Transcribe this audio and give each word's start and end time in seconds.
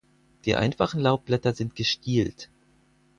Die 0.45 0.55
einfachen 0.55 0.99
Laubblätter 0.99 1.53
sind 1.53 1.75
gestielt. 1.75 2.49